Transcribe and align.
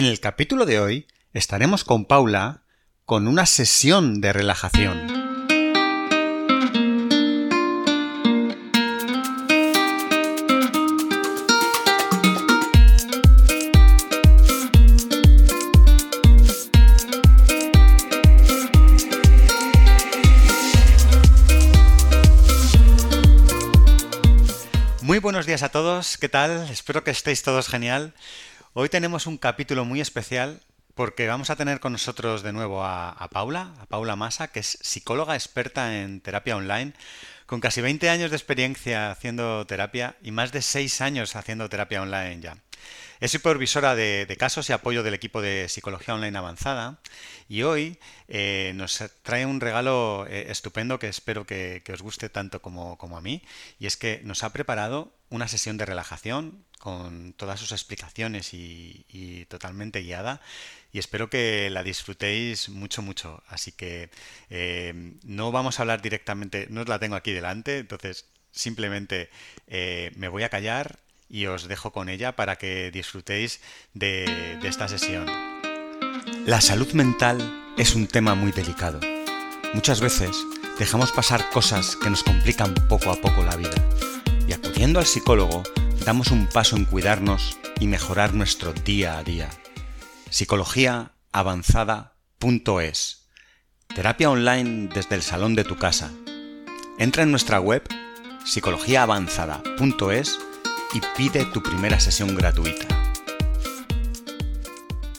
En 0.00 0.06
el 0.06 0.18
capítulo 0.18 0.64
de 0.64 0.80
hoy 0.80 1.06
estaremos 1.34 1.84
con 1.84 2.06
Paula 2.06 2.62
con 3.04 3.28
una 3.28 3.44
sesión 3.44 4.22
de 4.22 4.32
relajación. 4.32 5.06
Muy 25.02 25.18
buenos 25.18 25.44
días 25.44 25.62
a 25.62 25.68
todos, 25.68 26.16
¿qué 26.16 26.30
tal? 26.30 26.70
Espero 26.70 27.04
que 27.04 27.10
estéis 27.10 27.42
todos 27.42 27.68
genial. 27.68 28.14
Hoy 28.72 28.88
tenemos 28.88 29.26
un 29.26 29.36
capítulo 29.36 29.84
muy 29.84 30.00
especial 30.00 30.60
porque 30.94 31.26
vamos 31.26 31.50
a 31.50 31.56
tener 31.56 31.80
con 31.80 31.90
nosotros 31.90 32.44
de 32.44 32.52
nuevo 32.52 32.84
a, 32.84 33.28
Paula, 33.32 33.74
a 33.80 33.86
Paula 33.86 34.14
Massa, 34.14 34.46
que 34.46 34.60
es 34.60 34.78
psicóloga 34.80 35.34
experta 35.34 36.00
en 36.00 36.20
terapia 36.20 36.56
online, 36.56 36.92
con 37.46 37.58
casi 37.58 37.80
20 37.80 38.08
años 38.08 38.30
de 38.30 38.36
experiencia 38.36 39.10
haciendo 39.10 39.66
terapia 39.66 40.14
y 40.22 40.30
más 40.30 40.52
de 40.52 40.62
6 40.62 41.00
años 41.00 41.34
haciendo 41.34 41.68
terapia 41.68 42.00
online 42.00 42.42
ya. 42.42 42.58
Es 43.20 43.32
supervisora 43.32 43.94
de, 43.94 44.34
casos 44.38 44.70
y 44.70 44.72
apoyo 44.72 45.02
del 45.02 45.12
equipo 45.12 45.42
de 45.42 45.68
Psicología 45.68 46.14
Online 46.14 46.38
Avanzada 46.38 47.00
y 47.50 47.64
hoy 47.64 47.98
eh, 48.28 48.72
nos 48.76 49.04
trae 49.22 49.44
un 49.44 49.60
regalo 49.60 50.26
eh, 50.26 50.46
estupendo 50.48 50.98
que 50.98 51.08
espero 51.08 51.44
que, 51.44 51.82
os 51.92 52.00
guste 52.00 52.30
tanto 52.30 52.62
como, 52.62 52.96
a 52.98 53.20
mí 53.20 53.42
y 53.78 53.86
es 53.86 53.98
que 53.98 54.22
nos 54.24 54.42
ha 54.42 54.54
preparado 54.54 55.12
una 55.28 55.48
sesión 55.48 55.76
de 55.76 55.84
relajación 55.84 56.64
con 56.78 57.34
todas 57.34 57.60
sus 57.60 57.72
explicaciones 57.72 58.54
y, 58.54 59.44
totalmente 59.50 60.00
guiada 60.00 60.40
y 60.90 60.98
espero 60.98 61.28
que 61.28 61.68
la 61.68 61.82
disfrutéis 61.82 62.70
mucho 62.70 63.02
mucho. 63.02 63.42
Así 63.48 63.72
que 63.72 64.08
eh, 64.48 64.94
no 65.24 65.52
vamos 65.52 65.78
a 65.78 65.82
hablar 65.82 66.00
directamente 66.00 66.68
no 66.70 66.80
os 66.80 66.88
la 66.88 66.98
tengo 66.98 67.16
aquí 67.16 67.32
delante 67.32 67.78
entonces 67.78 68.24
simplemente 68.50 69.28
me 69.68 70.28
voy 70.28 70.42
a 70.42 70.48
callar 70.48 70.98
y 71.30 71.46
os 71.46 71.68
dejo 71.68 71.92
con 71.92 72.08
ella 72.08 72.34
para 72.34 72.56
que 72.56 72.90
disfrutéis 72.90 73.60
de, 73.94 74.58
esta 74.64 74.88
sesión. 74.88 75.26
La 76.44 76.60
salud 76.60 76.92
mental 76.92 77.38
es 77.78 77.94
un 77.94 78.08
tema 78.08 78.34
muy 78.34 78.50
delicado. 78.50 78.98
Muchas 79.72 80.00
veces 80.00 80.36
dejamos 80.78 81.12
pasar 81.12 81.48
cosas 81.50 81.94
que 81.96 82.10
nos 82.10 82.24
complican 82.24 82.74
poco 82.88 83.10
a 83.10 83.16
poco 83.16 83.44
la 83.44 83.56
vida 83.56 83.76
y 84.48 84.52
acudiendo 84.52 84.98
al 84.98 85.06
psicólogo 85.06 85.62
damos 86.04 86.32
un 86.32 86.48
paso 86.48 86.76
en 86.76 86.84
cuidarnos 86.84 87.56
y 87.78 87.86
mejorar 87.86 88.34
nuestro 88.34 88.72
día 88.72 89.18
a 89.18 89.22
día. 89.22 89.48
Psicologiaavanzada.es 90.30 93.28
Terapia 93.94 94.30
online 94.30 94.88
desde 94.92 95.14
el 95.16 95.22
salón 95.22 95.54
de 95.54 95.64
tu 95.64 95.76
casa. 95.76 96.10
Entra 96.98 97.22
en 97.22 97.30
nuestra 97.30 97.60
web 97.60 97.84
psicologiaavanzada.es 98.44 100.49
y 100.92 101.00
pide 101.16 101.44
tu 101.46 101.62
primera 101.62 102.00
sesión 102.00 102.34
gratuita. 102.34 102.86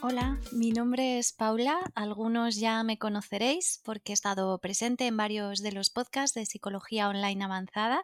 Hola, 0.01 0.39
mi 0.51 0.71
nombre 0.71 1.19
es 1.19 1.31
Paula, 1.31 1.79
algunos 1.95 2.57
ya 2.57 2.83
me 2.83 2.97
conoceréis 2.97 3.81
porque 3.85 4.11
he 4.11 4.13
estado 4.13 4.57
presente 4.59 5.07
en 5.07 5.15
varios 5.15 5.61
de 5.61 5.71
los 5.71 5.89
podcasts 5.89 6.33
de 6.33 6.45
Psicología 6.45 7.07
Online 7.07 7.43
Avanzada. 7.45 8.03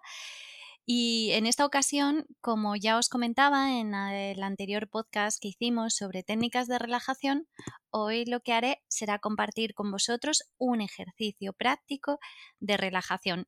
Y 0.86 1.32
en 1.34 1.46
esta 1.48 1.66
ocasión, 1.66 2.26
como 2.40 2.78
ya 2.78 2.98
os 2.98 3.10
comentaba 3.10 3.78
en 3.78 3.94
el 3.94 4.42
anterior 4.42 4.88
podcast 4.88 5.38
que 5.42 5.50
hicimos 5.50 5.96
sobre 5.96 6.24
técnicas 6.24 6.70
de 6.70 6.80
relajación, 6.80 7.50
hoy 7.90 8.24
lo 8.24 8.40
que 8.40 8.54
haré 8.54 8.82
será 8.88 9.20
compartir 9.20 9.74
con 9.74 9.92
vosotros 9.92 10.44
un 10.58 10.80
ejercicio 10.80 11.52
práctico 11.52 12.20
de 12.62 12.78
relajación 12.78 13.48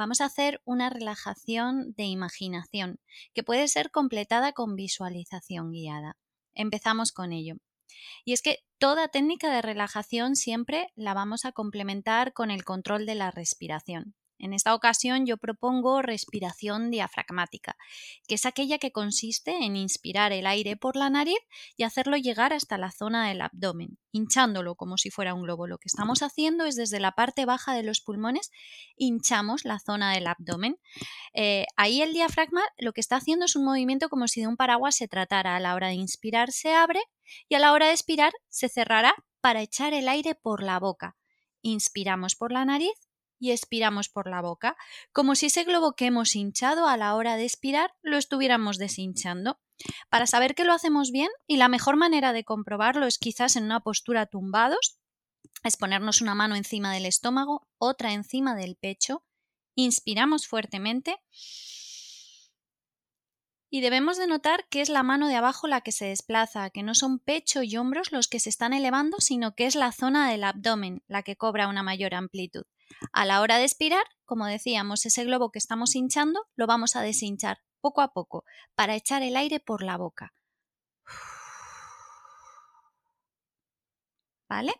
vamos 0.00 0.22
a 0.22 0.24
hacer 0.24 0.62
una 0.64 0.88
relajación 0.88 1.92
de 1.92 2.04
imaginación 2.04 3.00
que 3.34 3.42
puede 3.42 3.68
ser 3.68 3.90
completada 3.90 4.52
con 4.54 4.74
visualización 4.74 5.72
guiada. 5.72 6.16
Empezamos 6.54 7.12
con 7.12 7.34
ello. 7.34 7.56
Y 8.24 8.32
es 8.32 8.40
que 8.40 8.60
toda 8.78 9.08
técnica 9.08 9.52
de 9.52 9.60
relajación 9.60 10.36
siempre 10.36 10.88
la 10.96 11.12
vamos 11.12 11.44
a 11.44 11.52
complementar 11.52 12.32
con 12.32 12.50
el 12.50 12.64
control 12.64 13.04
de 13.04 13.14
la 13.14 13.30
respiración. 13.30 14.14
En 14.40 14.54
esta 14.54 14.74
ocasión 14.74 15.26
yo 15.26 15.36
propongo 15.36 16.00
respiración 16.00 16.90
diafragmática, 16.90 17.76
que 18.26 18.36
es 18.36 18.46
aquella 18.46 18.78
que 18.78 18.90
consiste 18.90 19.64
en 19.64 19.76
inspirar 19.76 20.32
el 20.32 20.46
aire 20.46 20.76
por 20.76 20.96
la 20.96 21.10
nariz 21.10 21.38
y 21.76 21.82
hacerlo 21.82 22.16
llegar 22.16 22.54
hasta 22.54 22.78
la 22.78 22.90
zona 22.90 23.28
del 23.28 23.42
abdomen, 23.42 23.98
hinchándolo 24.12 24.76
como 24.76 24.96
si 24.96 25.10
fuera 25.10 25.34
un 25.34 25.42
globo. 25.42 25.66
Lo 25.66 25.76
que 25.76 25.88
estamos 25.88 26.22
haciendo 26.22 26.64
es 26.64 26.74
desde 26.74 27.00
la 27.00 27.12
parte 27.12 27.44
baja 27.44 27.74
de 27.74 27.82
los 27.82 28.00
pulmones 28.00 28.50
hinchamos 28.96 29.64
la 29.64 29.78
zona 29.78 30.12
del 30.14 30.26
abdomen. 30.26 30.78
Eh, 31.34 31.66
ahí 31.76 32.00
el 32.00 32.14
diafragma 32.14 32.62
lo 32.78 32.92
que 32.92 33.00
está 33.00 33.16
haciendo 33.16 33.44
es 33.44 33.56
un 33.56 33.64
movimiento 33.64 34.08
como 34.08 34.26
si 34.26 34.40
de 34.40 34.46
un 34.46 34.56
paraguas 34.56 34.96
se 34.96 35.06
tratara. 35.06 35.56
A 35.56 35.60
la 35.60 35.74
hora 35.74 35.88
de 35.88 35.94
inspirar 35.94 36.50
se 36.50 36.72
abre 36.72 37.00
y 37.48 37.56
a 37.56 37.58
la 37.58 37.72
hora 37.72 37.86
de 37.86 37.92
expirar 37.92 38.32
se 38.48 38.68
cerrará 38.68 39.14
para 39.40 39.60
echar 39.62 39.92
el 39.92 40.08
aire 40.08 40.34
por 40.34 40.62
la 40.62 40.78
boca. 40.78 41.16
Inspiramos 41.62 42.36
por 42.36 42.52
la 42.52 42.64
nariz 42.64 43.09
y 43.40 43.50
expiramos 43.50 44.08
por 44.08 44.30
la 44.30 44.42
boca, 44.42 44.76
como 45.12 45.34
si 45.34 45.46
ese 45.46 45.64
globo 45.64 45.94
que 45.94 46.06
hemos 46.06 46.36
hinchado 46.36 46.86
a 46.86 46.96
la 46.96 47.16
hora 47.16 47.36
de 47.36 47.44
expirar 47.44 47.94
lo 48.02 48.18
estuviéramos 48.18 48.78
deshinchando. 48.78 49.58
Para 50.10 50.26
saber 50.26 50.54
que 50.54 50.64
lo 50.64 50.74
hacemos 50.74 51.10
bien, 51.10 51.30
y 51.46 51.56
la 51.56 51.68
mejor 51.68 51.96
manera 51.96 52.32
de 52.32 52.44
comprobarlo 52.44 53.06
es 53.06 53.18
quizás 53.18 53.56
en 53.56 53.64
una 53.64 53.80
postura 53.80 54.26
tumbados, 54.26 55.00
es 55.64 55.76
ponernos 55.76 56.20
una 56.20 56.34
mano 56.34 56.54
encima 56.54 56.92
del 56.92 57.06
estómago, 57.06 57.66
otra 57.78 58.12
encima 58.12 58.54
del 58.54 58.76
pecho, 58.76 59.24
inspiramos 59.74 60.46
fuertemente 60.46 61.16
y 63.70 63.80
debemos 63.82 64.18
de 64.18 64.26
notar 64.26 64.66
que 64.68 64.80
es 64.80 64.88
la 64.88 65.04
mano 65.04 65.28
de 65.28 65.36
abajo 65.36 65.68
la 65.68 65.80
que 65.80 65.92
se 65.92 66.06
desplaza, 66.06 66.70
que 66.70 66.82
no 66.82 66.94
son 66.94 67.20
pecho 67.20 67.62
y 67.62 67.76
hombros 67.76 68.10
los 68.10 68.26
que 68.26 68.40
se 68.40 68.50
están 68.50 68.72
elevando, 68.72 69.18
sino 69.20 69.54
que 69.54 69.66
es 69.66 69.76
la 69.76 69.92
zona 69.92 70.30
del 70.30 70.44
abdomen 70.44 71.02
la 71.06 71.22
que 71.22 71.36
cobra 71.36 71.68
una 71.68 71.84
mayor 71.84 72.14
amplitud. 72.14 72.64
A 73.12 73.24
la 73.24 73.40
hora 73.40 73.58
de 73.58 73.64
expirar, 73.64 74.04
como 74.24 74.46
decíamos, 74.46 75.06
ese 75.06 75.24
globo 75.24 75.50
que 75.50 75.58
estamos 75.58 75.94
hinchando 75.94 76.46
lo 76.56 76.66
vamos 76.66 76.96
a 76.96 77.02
deshinchar 77.02 77.58
poco 77.80 78.00
a 78.00 78.12
poco 78.12 78.44
para 78.74 78.94
echar 78.94 79.22
el 79.22 79.36
aire 79.36 79.60
por 79.60 79.82
la 79.82 79.96
boca. 79.96 80.32
¿Vale? 84.48 84.74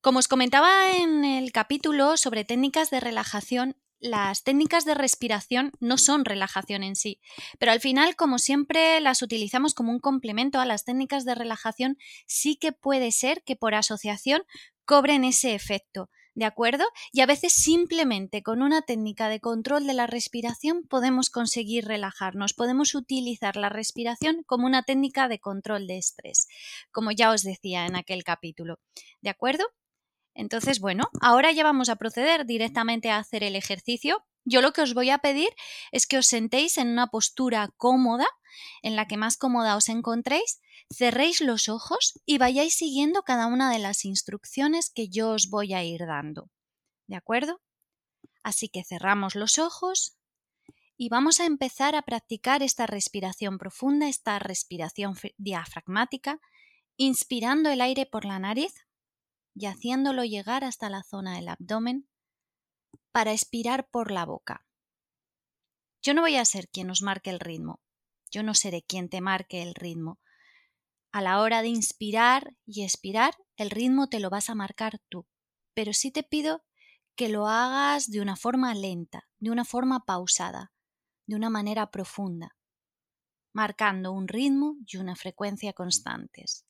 Como 0.00 0.18
os 0.18 0.28
comentaba 0.28 0.92
en 0.92 1.24
el 1.24 1.50
capítulo 1.52 2.16
sobre 2.16 2.44
técnicas 2.44 2.90
de 2.90 3.00
relajación, 3.00 3.76
las 3.98 4.44
técnicas 4.44 4.84
de 4.84 4.94
respiración 4.94 5.72
no 5.80 5.98
son 5.98 6.24
relajación 6.24 6.82
en 6.82 6.96
sí, 6.96 7.20
pero 7.58 7.72
al 7.72 7.80
final, 7.80 8.14
como 8.14 8.38
siempre 8.38 9.00
las 9.00 9.22
utilizamos 9.22 9.74
como 9.74 9.90
un 9.90 10.00
complemento 10.00 10.60
a 10.60 10.66
las 10.66 10.84
técnicas 10.84 11.24
de 11.24 11.34
relajación, 11.34 11.96
sí 12.26 12.56
que 12.56 12.72
puede 12.72 13.10
ser 13.10 13.42
que 13.42 13.56
por 13.56 13.74
asociación 13.74 14.42
cobren 14.84 15.24
ese 15.24 15.54
efecto. 15.54 16.10
¿De 16.36 16.44
acuerdo? 16.44 16.84
Y 17.12 17.22
a 17.22 17.26
veces 17.26 17.54
simplemente 17.54 18.42
con 18.42 18.60
una 18.60 18.82
técnica 18.82 19.30
de 19.30 19.40
control 19.40 19.86
de 19.86 19.94
la 19.94 20.06
respiración 20.06 20.86
podemos 20.86 21.30
conseguir 21.30 21.86
relajarnos, 21.86 22.52
podemos 22.52 22.94
utilizar 22.94 23.56
la 23.56 23.70
respiración 23.70 24.42
como 24.44 24.66
una 24.66 24.82
técnica 24.82 25.28
de 25.28 25.38
control 25.38 25.86
de 25.86 25.96
estrés, 25.96 26.46
como 26.92 27.10
ya 27.10 27.30
os 27.30 27.42
decía 27.42 27.86
en 27.86 27.96
aquel 27.96 28.22
capítulo. 28.22 28.80
¿De 29.22 29.30
acuerdo? 29.30 29.64
Entonces, 30.34 30.78
bueno, 30.78 31.04
ahora 31.22 31.52
ya 31.52 31.64
vamos 31.64 31.88
a 31.88 31.96
proceder 31.96 32.44
directamente 32.44 33.08
a 33.08 33.16
hacer 33.16 33.42
el 33.42 33.56
ejercicio. 33.56 34.22
Yo 34.44 34.60
lo 34.60 34.74
que 34.74 34.82
os 34.82 34.92
voy 34.92 35.08
a 35.08 35.18
pedir 35.18 35.48
es 35.90 36.06
que 36.06 36.18
os 36.18 36.26
sentéis 36.26 36.76
en 36.76 36.88
una 36.88 37.06
postura 37.06 37.70
cómoda, 37.78 38.26
en 38.82 38.96
la 38.96 39.06
que 39.06 39.16
más 39.16 39.36
cómoda 39.36 39.76
os 39.76 39.88
encontréis, 39.88 40.60
cerréis 40.90 41.40
los 41.40 41.68
ojos 41.68 42.20
y 42.24 42.38
vayáis 42.38 42.76
siguiendo 42.76 43.22
cada 43.22 43.46
una 43.46 43.70
de 43.70 43.78
las 43.78 44.04
instrucciones 44.04 44.90
que 44.90 45.08
yo 45.08 45.30
os 45.30 45.48
voy 45.50 45.74
a 45.74 45.84
ir 45.84 46.06
dando. 46.06 46.50
¿De 47.06 47.16
acuerdo? 47.16 47.60
Así 48.42 48.68
que 48.68 48.84
cerramos 48.84 49.34
los 49.34 49.58
ojos 49.58 50.16
y 50.96 51.08
vamos 51.08 51.40
a 51.40 51.46
empezar 51.46 51.94
a 51.94 52.02
practicar 52.02 52.62
esta 52.62 52.86
respiración 52.86 53.58
profunda, 53.58 54.08
esta 54.08 54.38
respiración 54.38 55.16
diafragmática, 55.36 56.40
inspirando 56.96 57.70
el 57.70 57.80
aire 57.80 58.06
por 58.06 58.24
la 58.24 58.38
nariz 58.38 58.72
y 59.54 59.66
haciéndolo 59.66 60.24
llegar 60.24 60.64
hasta 60.64 60.88
la 60.88 61.02
zona 61.02 61.36
del 61.36 61.48
abdomen 61.48 62.08
para 63.12 63.32
expirar 63.32 63.88
por 63.88 64.10
la 64.10 64.24
boca. 64.24 64.66
Yo 66.02 66.14
no 66.14 66.22
voy 66.22 66.36
a 66.36 66.44
ser 66.44 66.68
quien 66.68 66.90
os 66.90 67.02
marque 67.02 67.30
el 67.30 67.40
ritmo, 67.40 67.80
yo 68.36 68.42
no 68.42 68.52
seré 68.52 68.82
quien 68.82 69.08
te 69.08 69.22
marque 69.22 69.62
el 69.62 69.74
ritmo. 69.74 70.20
A 71.10 71.22
la 71.22 71.40
hora 71.40 71.62
de 71.62 71.68
inspirar 71.68 72.54
y 72.66 72.84
expirar, 72.84 73.34
el 73.56 73.70
ritmo 73.70 74.10
te 74.10 74.20
lo 74.20 74.28
vas 74.28 74.50
a 74.50 74.54
marcar 74.54 75.00
tú, 75.08 75.26
pero 75.72 75.94
sí 75.94 76.10
te 76.10 76.22
pido 76.22 76.62
que 77.14 77.30
lo 77.30 77.48
hagas 77.48 78.10
de 78.10 78.20
una 78.20 78.36
forma 78.36 78.74
lenta, 78.74 79.26
de 79.38 79.50
una 79.50 79.64
forma 79.64 80.04
pausada, 80.04 80.70
de 81.26 81.34
una 81.34 81.48
manera 81.48 81.90
profunda, 81.90 82.58
marcando 83.54 84.12
un 84.12 84.28
ritmo 84.28 84.76
y 84.86 84.98
una 84.98 85.16
frecuencia 85.16 85.72
constantes. 85.72 86.66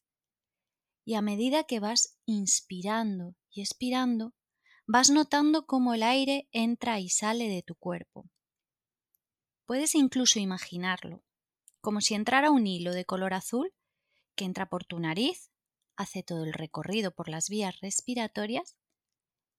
Y 1.05 1.15
a 1.15 1.21
medida 1.21 1.65
que 1.65 1.81
vas 1.81 2.17
inspirando 2.27 3.35
y 3.51 3.61
expirando, 3.61 4.35
vas 4.87 5.11
notando 5.11 5.67
cómo 5.67 5.95
el 5.95 6.05
aire 6.05 6.49
entra 6.53 7.01
y 7.01 7.09
sale 7.09 7.49
de 7.49 7.65
tu 7.65 7.75
cuerpo. 7.75 8.31
Puedes 9.65 9.97
incluso 9.97 10.39
imaginarlo, 10.39 11.26
como 11.87 12.01
si 12.01 12.15
entrara 12.15 12.51
un 12.51 12.67
hilo 12.67 12.93
de 12.93 13.05
color 13.05 13.33
azul 13.33 13.73
que 14.35 14.45
entra 14.45 14.69
por 14.69 14.85
tu 14.85 14.99
nariz, 14.99 15.53
hace 15.95 16.25
todo 16.25 16.43
el 16.43 16.53
recorrido 16.53 17.15
por 17.15 17.29
las 17.29 17.49
vías 17.49 17.79
respiratorias 17.79 18.77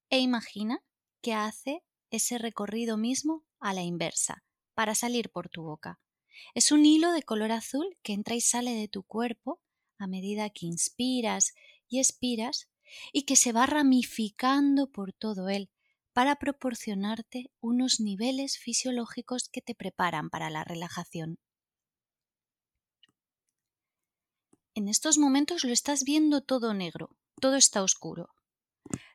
e 0.10 0.20
imagina 0.20 0.84
que 1.22 1.34
hace 1.34 1.86
ese 2.10 2.38
recorrido 2.38 2.98
mismo 2.98 3.46
a 3.62 3.74
la 3.74 3.84
inversa, 3.84 4.44
para 4.74 4.94
salir 4.94 5.30
por 5.30 5.48
tu 5.48 5.64
boca. 5.64 6.02
Es 6.54 6.74
un 6.74 6.86
hilo 6.86 7.14
de 7.14 7.24
color 7.24 7.54
azul 7.54 7.98
que 8.04 8.12
entra 8.12 8.36
y 8.36 8.42
sale 8.42 8.72
de 8.74 8.90
tu 8.90 9.04
cuerpo 9.04 9.62
a 9.98 10.06
medida 10.06 10.50
que 10.50 10.66
inspiras 10.66 11.54
y 11.88 12.00
expiras 12.00 12.68
y 13.14 13.22
que 13.22 13.38
se 13.38 13.54
va 13.54 13.68
ramificando 13.68 14.92
por 14.92 15.14
todo 15.14 15.48
él 15.48 15.72
para 16.12 16.36
proporcionarte 16.36 17.54
unos 17.62 18.02
niveles 18.02 18.58
fisiológicos 18.58 19.48
que 19.48 19.62
te 19.62 19.76
preparan 19.76 20.30
para 20.30 20.50
la 20.50 20.66
relajación. 20.66 21.40
En 24.78 24.90
estos 24.90 25.18
momentos 25.18 25.64
lo 25.64 25.74
estás 25.74 26.04
viendo 26.04 26.42
todo 26.42 26.76
negro, 26.76 27.10
todo 27.42 27.56
está 27.56 27.82
oscuro. 27.82 28.30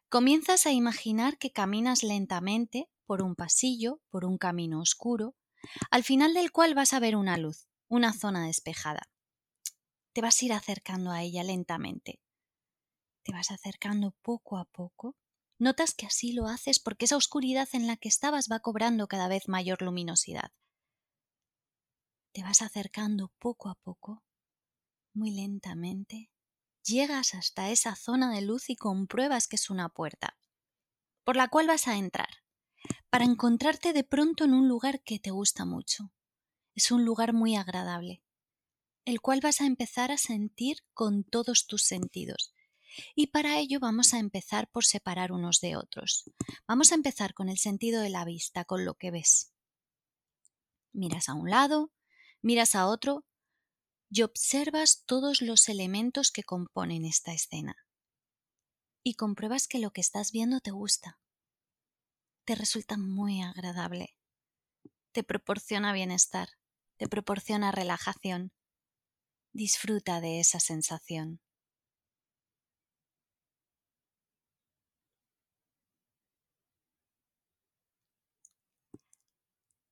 Comienzas 0.08 0.66
a 0.66 0.72
imaginar 0.72 1.38
que 1.38 1.52
caminas 1.52 2.02
lentamente 2.02 2.90
por 3.06 3.22
un 3.22 3.36
pasillo, 3.36 4.00
por 4.10 4.24
un 4.24 4.38
camino 4.38 4.80
oscuro, 4.80 5.36
al 5.88 6.02
final 6.02 6.34
del 6.34 6.50
cual 6.50 6.74
vas 6.74 6.92
a 6.94 6.98
ver 6.98 7.14
una 7.14 7.38
luz, 7.38 7.68
una 7.86 8.12
zona 8.12 8.44
despejada. 8.44 9.02
Te 10.12 10.20
vas 10.20 10.42
a 10.42 10.46
ir 10.46 10.52
acercando 10.52 11.12
a 11.12 11.22
ella 11.22 11.44
lentamente. 11.44 12.18
Te 13.22 13.30
vas 13.30 13.52
acercando 13.52 14.16
poco 14.20 14.58
a 14.58 14.64
poco. 14.64 15.14
Notas 15.60 15.94
que 15.94 16.06
así 16.06 16.32
lo 16.32 16.48
haces 16.48 16.80
porque 16.80 17.04
esa 17.04 17.16
oscuridad 17.16 17.68
en 17.72 17.86
la 17.86 17.96
que 17.96 18.08
estabas 18.08 18.48
va 18.50 18.58
cobrando 18.58 19.06
cada 19.06 19.28
vez 19.28 19.46
mayor 19.46 19.80
luminosidad. 19.80 20.50
Te 22.32 22.42
vas 22.42 22.62
acercando 22.62 23.30
poco 23.38 23.68
a 23.68 23.76
poco, 23.76 24.24
muy 25.14 25.30
lentamente. 25.30 26.30
Llegas 26.84 27.34
hasta 27.34 27.70
esa 27.70 27.94
zona 27.94 28.32
de 28.32 28.42
luz 28.42 28.70
y 28.70 28.76
compruebas 28.76 29.46
que 29.48 29.56
es 29.56 29.70
una 29.70 29.88
puerta, 29.88 30.36
por 31.24 31.36
la 31.36 31.48
cual 31.48 31.66
vas 31.66 31.88
a 31.88 31.96
entrar, 31.96 32.44
para 33.10 33.24
encontrarte 33.24 33.92
de 33.92 34.04
pronto 34.04 34.44
en 34.44 34.54
un 34.54 34.68
lugar 34.68 35.02
que 35.02 35.18
te 35.18 35.30
gusta 35.30 35.64
mucho. 35.64 36.12
Es 36.74 36.90
un 36.90 37.04
lugar 37.04 37.32
muy 37.32 37.56
agradable 37.56 38.22
el 39.04 39.20
cual 39.20 39.40
vas 39.40 39.60
a 39.60 39.66
empezar 39.66 40.12
a 40.12 40.18
sentir 40.18 40.78
con 40.94 41.24
todos 41.24 41.66
tus 41.66 41.82
sentidos. 41.82 42.54
Y 43.14 43.28
para 43.28 43.58
ello 43.58 43.80
vamos 43.80 44.12
a 44.14 44.18
empezar 44.18 44.70
por 44.70 44.84
separar 44.84 45.32
unos 45.32 45.60
de 45.60 45.76
otros. 45.76 46.30
Vamos 46.68 46.92
a 46.92 46.94
empezar 46.94 47.34
con 47.34 47.48
el 47.48 47.58
sentido 47.58 48.02
de 48.02 48.10
la 48.10 48.24
vista, 48.24 48.64
con 48.64 48.84
lo 48.84 48.94
que 48.94 49.10
ves. 49.10 49.52
Miras 50.92 51.28
a 51.28 51.34
un 51.34 51.48
lado, 51.48 51.90
miras 52.42 52.74
a 52.74 52.86
otro 52.86 53.24
y 54.14 54.22
observas 54.22 55.04
todos 55.06 55.40
los 55.40 55.70
elementos 55.70 56.30
que 56.30 56.42
componen 56.42 57.06
esta 57.06 57.32
escena. 57.32 57.74
Y 59.02 59.14
compruebas 59.14 59.66
que 59.66 59.78
lo 59.78 59.90
que 59.90 60.02
estás 60.02 60.32
viendo 60.32 60.60
te 60.60 60.70
gusta. 60.70 61.18
Te 62.44 62.54
resulta 62.54 62.98
muy 62.98 63.40
agradable. 63.40 64.18
Te 65.12 65.24
proporciona 65.24 65.94
bienestar, 65.94 66.50
te 66.98 67.08
proporciona 67.08 67.72
relajación, 67.72 68.52
Disfruta 69.54 70.22
de 70.22 70.40
esa 70.40 70.60
sensación. 70.60 71.40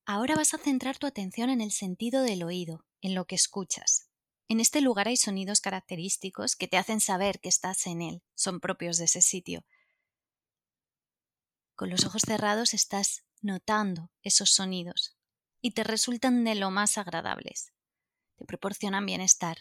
Ahora 0.07 0.35
vas 0.35 0.55
a 0.55 0.59
centrar 0.59 0.99
tu 0.99 1.07
atención 1.07 1.51
en 1.51 1.61
el 1.61 1.73
sentido 1.73 2.23
del 2.23 2.43
oído, 2.43 2.87
en 3.03 3.15
lo 3.15 3.27
que 3.27 3.35
escuchas. 3.35 4.10
En 4.51 4.59
este 4.59 4.81
lugar 4.81 5.07
hay 5.07 5.17
sonidos 5.17 5.61
característicos 5.61 6.57
que 6.57 6.67
te 6.67 6.77
hacen 6.77 7.01
saber 7.01 7.39
que 7.39 7.49
estás 7.49 7.87
en 7.87 8.03
él, 8.03 8.23
son 8.35 8.59
propios 8.59 8.99
de 8.99 9.05
ese 9.05 9.23
sitio. 9.23 9.65
Con 11.77 11.89
los 11.89 12.05
ojos 12.05 12.23
cerrados 12.27 12.75
estás 12.75 13.25
notando 13.41 14.11
esos 14.23 14.51
sonidos 14.51 15.17
y 15.63 15.71
te 15.71 15.85
resultan 15.85 16.43
de 16.43 16.57
lo 16.57 16.71
más 16.71 16.99
agradables 16.99 17.73
te 18.41 18.47
proporcionan 18.47 19.05
bienestar, 19.05 19.59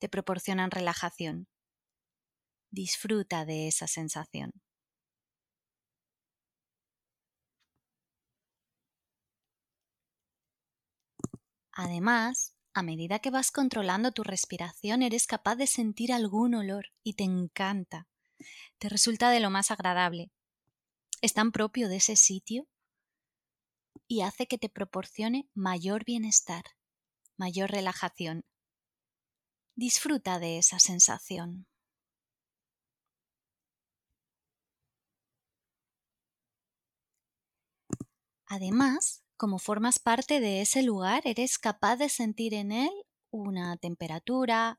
te 0.00 0.08
proporcionan 0.08 0.72
relajación. 0.72 1.46
Disfruta 2.72 3.44
de 3.44 3.68
esa 3.68 3.86
sensación. 3.86 4.50
Además, 11.70 12.56
a 12.74 12.82
medida 12.82 13.18
que 13.18 13.30
vas 13.30 13.50
controlando 13.50 14.12
tu 14.12 14.22
respiración, 14.22 15.02
eres 15.02 15.26
capaz 15.26 15.56
de 15.56 15.66
sentir 15.66 16.12
algún 16.12 16.54
olor 16.54 16.86
y 17.02 17.14
te 17.14 17.24
encanta. 17.24 18.06
Te 18.78 18.88
resulta 18.88 19.30
de 19.30 19.40
lo 19.40 19.50
más 19.50 19.70
agradable. 19.70 20.30
Es 21.20 21.34
tan 21.34 21.52
propio 21.52 21.88
de 21.88 21.96
ese 21.96 22.16
sitio 22.16 22.66
y 24.08 24.22
hace 24.22 24.46
que 24.46 24.58
te 24.58 24.68
proporcione 24.68 25.48
mayor 25.54 26.04
bienestar 26.04 26.64
mayor 27.36 27.70
relajación. 27.70 28.44
Disfruta 29.74 30.38
de 30.38 30.58
esa 30.58 30.78
sensación. 30.78 31.66
Además, 38.46 39.21
como 39.42 39.58
formas 39.58 39.98
parte 39.98 40.38
de 40.38 40.60
ese 40.60 40.84
lugar, 40.84 41.22
eres 41.24 41.58
capaz 41.58 41.96
de 41.96 42.08
sentir 42.08 42.54
en 42.54 42.70
él 42.70 42.92
una 43.32 43.76
temperatura, 43.76 44.76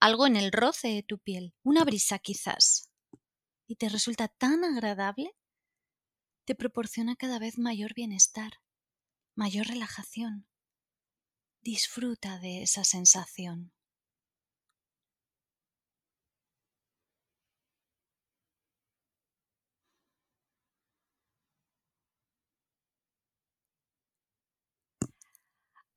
algo 0.00 0.26
en 0.26 0.36
el 0.36 0.52
roce 0.52 0.88
de 0.88 1.02
tu 1.02 1.18
piel, 1.18 1.54
una 1.62 1.84
brisa 1.84 2.18
quizás. 2.18 2.90
Y 3.66 3.76
te 3.76 3.90
resulta 3.90 4.28
tan 4.28 4.64
agradable, 4.64 5.36
te 6.46 6.54
proporciona 6.54 7.14
cada 7.14 7.38
vez 7.38 7.58
mayor 7.58 7.92
bienestar, 7.92 8.52
mayor 9.34 9.66
relajación. 9.66 10.48
Disfruta 11.60 12.38
de 12.38 12.62
esa 12.62 12.84
sensación. 12.84 13.75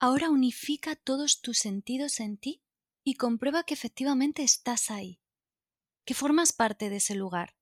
Ahora 0.02 0.30
unifica 0.30 0.96
todos 0.96 1.42
tus 1.42 1.60
sentidos 1.60 2.22
en 2.22 2.38
ti 2.38 2.64
y 3.04 3.16
comprueba 3.16 3.64
que 3.64 3.74
efectivamente 3.74 4.44
estás 4.44 4.92
ahí, 4.92 5.20
que 6.06 6.14
formas 6.14 6.54
parte 6.54 6.90
de 6.90 6.98
ese 6.98 7.16
lugar. 7.16 7.58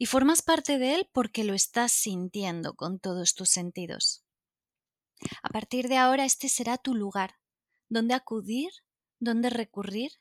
Y 0.00 0.06
formas 0.06 0.42
parte 0.42 0.78
de 0.78 0.94
él 0.94 1.10
porque 1.12 1.42
lo 1.44 1.54
estás 1.54 1.92
sintiendo 1.92 2.74
con 2.74 3.00
todos 3.00 3.34
tus 3.34 3.50
sentidos. 3.50 4.24
A 5.42 5.48
partir 5.48 5.88
de 5.88 5.96
ahora 5.96 6.24
este 6.24 6.48
será 6.48 6.78
tu 6.78 6.94
lugar, 6.94 7.34
donde 7.88 8.14
acudir, 8.14 8.70
donde 9.18 9.50
recurrir, 9.50 10.12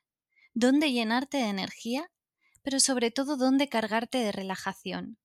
donde 0.54 0.92
llenarte 0.92 1.38
de 1.38 1.50
energía, 1.50 2.12
pero 2.63 2.80
sobre 2.80 3.12
todo 3.12 3.38
donde 3.38 3.70
cargarte 3.70 4.18
de 4.18 4.32
relajación. 4.32 5.20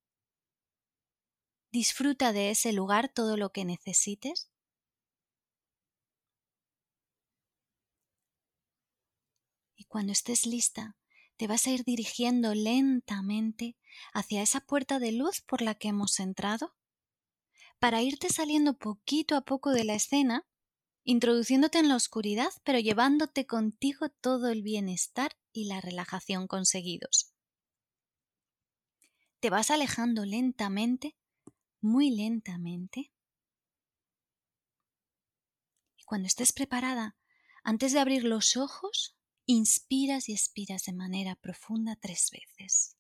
Disfruta 1.73 2.35
de 2.35 2.51
ese 2.51 2.75
lugar 2.75 3.09
todo 3.09 3.39
lo 3.39 3.51
que 3.51 3.65
necesites. 3.65 4.52
Cuando 9.93 10.13
estés 10.13 10.47
lista, 10.47 10.97
te 11.37 11.47
vas 11.47 11.67
a 11.67 11.71
ir 11.71 11.85
dirigiendo 11.85 12.55
lentamente 12.55 13.77
hacia 14.15 14.41
esa 14.41 14.63
puerta 14.63 14.99
de 14.99 15.13
luz 15.13 15.43
por 15.43 15.61
la 15.61 15.75
que 15.75 15.89
hemos 15.89 16.19
entrado 16.19 16.75
para 17.79 18.01
irte 18.01 18.31
saliendo 18.31 18.79
poquito 18.79 19.37
a 19.37 19.43
poco 19.43 19.69
de 19.69 19.85
la 19.85 19.93
escena, 19.93 20.49
introduciéndote 21.05 21.79
en 21.79 21.91
la 21.91 21.97
oscuridad, 21.97 22.49
pero 22.65 22.79
llevándote 22.79 23.45
contigo 23.47 24.09
todo 24.09 24.49
el 24.49 24.63
bienestar 24.63 25.37
y 25.53 25.67
la 25.67 25.83
relajación 25.83 26.47
conseguidos. 26.47 27.35
Te 29.41 29.51
vas 29.51 29.71
alejando 29.71 30.25
lentamente, 30.25 31.19
muy 31.83 32.09
lentamente. 32.09 33.13
Y 35.99 36.05
cuando 36.07 36.29
estés 36.29 36.55
preparada, 36.55 37.19
antes 37.63 37.93
de 37.93 38.01
abrir 38.01 38.25
los 38.25 38.57
ojos, 38.57 39.19
inspiras 39.47 40.29
y 40.29 40.33
expiras 40.33 40.85
de 40.85 40.93
manera 40.93 41.35
profunda 41.37 41.97
tres 41.97 42.31
veces. 42.31 42.97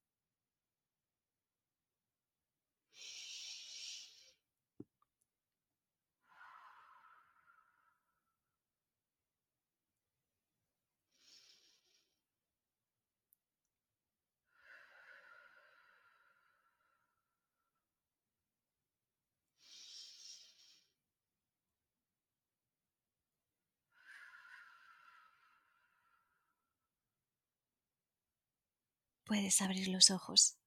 Puedes 29.24 29.60
abrir 29.62 29.88
los 29.88 30.10
ojos. 30.10 30.58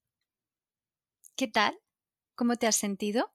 ¿Qué 1.35 1.47
tal? 1.47 1.77
¿Cómo 2.35 2.55
te 2.55 2.67
has 2.67 2.75
sentido? 2.75 3.33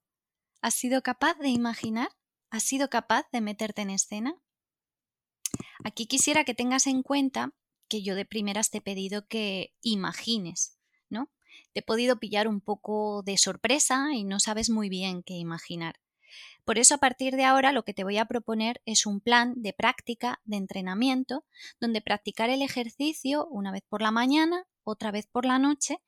¿Has 0.63 0.75
sido 0.75 1.03
capaz 1.03 1.35
de 1.39 1.49
imaginar? 1.49 2.09
¿Has 2.51 2.65
sido 2.65 2.91
capaz 2.91 3.27
de 3.31 3.41
meterte 3.41 3.83
en 3.83 3.91
escena? 3.91 4.35
Aquí 5.85 6.07
quisiera 6.07 6.45
que 6.45 6.55
tengas 6.55 6.87
en 6.87 7.03
cuenta 7.03 7.55
que 7.89 8.03
yo 8.03 8.15
de 8.15 8.25
primeras 8.25 8.71
te 8.71 8.79
he 8.79 8.83
pedido 8.83 9.27
que 9.27 9.75
imagines, 9.83 10.79
¿no? 11.09 11.31
Te 11.73 11.81
he 11.81 11.83
podido 11.83 12.19
pillar 12.19 12.49
un 12.49 12.61
poco 12.61 13.23
de 13.23 13.37
sorpresa 13.37 14.15
y 14.15 14.25
no 14.25 14.41
sabes 14.41 14.71
muy 14.71 14.89
bien 14.89 15.23
qué 15.23 15.35
imaginar. 15.35 16.01
Por 16.65 16.79
eso 16.79 16.95
a 16.95 16.99
partir 16.99 17.37
de 17.37 17.45
ahora 17.45 17.73
lo 17.73 17.85
que 17.85 17.95
te 17.95 18.05
voy 18.05 18.19
a 18.19 18.27
proponer 18.27 18.81
es 18.85 19.07
un 19.07 19.21
plan 19.21 19.55
de 19.57 19.73
práctica, 19.73 20.41
de 20.45 20.57
entrenamiento, 20.57 21.45
donde 21.81 22.01
practicar 22.01 22.51
el 22.51 22.63
ejercicio 22.63 23.47
una 23.47 23.73
vez 23.73 23.83
por 23.89 24.03
la 24.03 24.11
mañana, 24.11 24.67
otra 24.85 25.11
vez 25.11 25.27
por 25.27 25.45
la 25.45 25.59
noche 25.59 25.99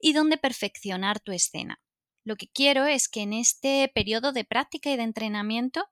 y 0.00 0.12
donde 0.12 0.36
perfeccionar 0.36 1.20
tu 1.20 1.32
escena. 1.32 1.80
Lo 2.24 2.36
que 2.36 2.48
quiero 2.48 2.86
es 2.86 3.08
que 3.08 3.22
en 3.22 3.32
este 3.32 3.90
periodo 3.92 4.32
de 4.32 4.44
práctica 4.44 4.90
y 4.90 4.96
de 4.96 5.02
entrenamiento 5.02 5.88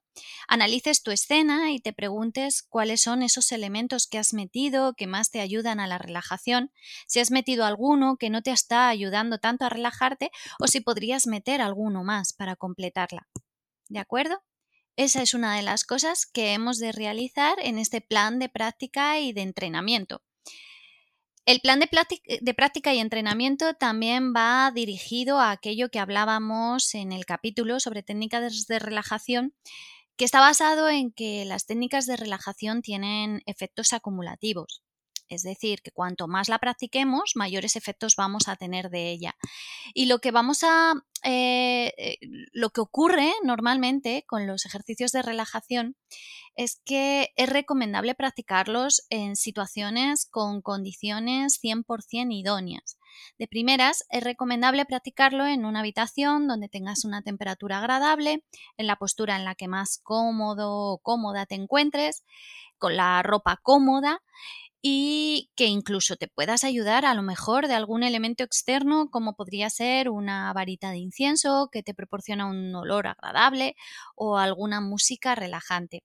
analices 0.46 1.02
tu 1.02 1.10
escena 1.10 1.72
y 1.72 1.80
te 1.80 1.92
preguntes 1.92 2.62
cuáles 2.62 3.02
son 3.02 3.22
esos 3.22 3.50
elementos 3.50 4.06
que 4.06 4.18
has 4.18 4.32
metido 4.32 4.94
que 4.94 5.08
más 5.08 5.30
te 5.30 5.40
ayudan 5.40 5.80
a 5.80 5.88
la 5.88 5.98
relajación, 5.98 6.72
si 7.08 7.18
has 7.18 7.32
metido 7.32 7.64
alguno 7.64 8.16
que 8.16 8.30
no 8.30 8.42
te 8.42 8.52
está 8.52 8.88
ayudando 8.88 9.38
tanto 9.38 9.64
a 9.64 9.70
relajarte 9.70 10.30
o 10.60 10.68
si 10.68 10.80
podrías 10.80 11.26
meter 11.26 11.60
alguno 11.60 12.04
más 12.04 12.32
para 12.32 12.54
completarla. 12.54 13.28
¿De 13.88 13.98
acuerdo? 13.98 14.40
Esa 14.96 15.22
es 15.22 15.34
una 15.34 15.56
de 15.56 15.62
las 15.62 15.84
cosas 15.84 16.26
que 16.26 16.52
hemos 16.52 16.78
de 16.78 16.92
realizar 16.92 17.58
en 17.60 17.78
este 17.78 18.00
plan 18.00 18.38
de 18.38 18.48
práctica 18.48 19.18
y 19.18 19.32
de 19.32 19.42
entrenamiento. 19.42 20.22
El 21.46 21.60
plan 21.60 21.80
de, 21.80 22.54
práctica 22.54 22.94
y 22.94 22.98
entrenamiento 22.98 23.74
también 23.74 24.32
va 24.34 24.70
dirigido 24.72 25.40
a 25.40 25.50
aquello 25.50 25.88
que 25.88 25.98
hablábamos 25.98 26.94
en 26.94 27.12
el 27.12 27.24
capítulo 27.24 27.80
sobre 27.80 28.02
técnicas 28.02 28.66
de 28.66 28.78
relajación, 28.78 29.54
que 30.16 30.24
está 30.26 30.40
basado 30.40 30.88
en 30.88 31.12
que 31.12 31.44
las 31.46 31.66
técnicas 31.66 32.06
de 32.06 32.16
relajación 32.16 32.82
tienen 32.82 33.42
efectos 33.46 33.92
acumulativos. 33.92 34.82
Es 35.30 35.42
decir, 35.42 35.80
que 35.80 35.92
cuanto 35.92 36.26
más 36.26 36.48
la 36.48 36.58
practiquemos, 36.58 37.32
mayores 37.36 37.76
efectos 37.76 38.16
vamos 38.16 38.48
a 38.48 38.56
tener 38.56 38.90
de 38.90 39.10
ella. 39.10 39.36
Y 39.94 40.06
lo 40.06 40.18
que 40.18 40.32
vamos 40.32 40.64
a. 40.64 40.94
Eh, 41.22 41.92
eh, 41.98 42.16
lo 42.52 42.70
que 42.70 42.80
ocurre 42.80 43.32
normalmente 43.44 44.24
con 44.26 44.46
los 44.46 44.66
ejercicios 44.66 45.12
de 45.12 45.22
relajación 45.22 45.96
es 46.56 46.80
que 46.84 47.30
es 47.36 47.48
recomendable 47.48 48.14
practicarlos 48.14 49.06
en 49.08 49.36
situaciones 49.36 50.26
con 50.26 50.62
condiciones 50.62 51.60
100% 51.62 52.34
idóneas. 52.34 52.98
De 53.38 53.46
primeras, 53.46 54.04
es 54.10 54.24
recomendable 54.24 54.84
practicarlo 54.84 55.46
en 55.46 55.64
una 55.64 55.80
habitación 55.80 56.48
donde 56.48 56.68
tengas 56.68 57.04
una 57.04 57.22
temperatura 57.22 57.78
agradable, 57.78 58.44
en 58.76 58.86
la 58.86 58.96
postura 58.96 59.36
en 59.36 59.44
la 59.44 59.54
que 59.54 59.68
más 59.68 60.00
cómodo 60.02 60.92
o 60.92 60.98
cómoda 60.98 61.46
te 61.46 61.54
encuentres, 61.54 62.24
con 62.78 62.96
la 62.96 63.22
ropa 63.22 63.60
cómoda 63.62 64.22
y 64.82 65.50
que 65.56 65.66
incluso 65.66 66.16
te 66.16 66.28
puedas 66.28 66.64
ayudar 66.64 67.04
a 67.04 67.14
lo 67.14 67.22
mejor 67.22 67.68
de 67.68 67.74
algún 67.74 68.02
elemento 68.02 68.44
externo 68.44 69.10
como 69.10 69.34
podría 69.34 69.68
ser 69.70 70.08
una 70.08 70.52
varita 70.52 70.90
de 70.90 70.98
incienso 70.98 71.68
que 71.70 71.82
te 71.82 71.94
proporciona 71.94 72.46
un 72.46 72.74
olor 72.74 73.06
agradable 73.08 73.74
o 74.16 74.38
alguna 74.38 74.80
música 74.80 75.34
relajante. 75.34 76.02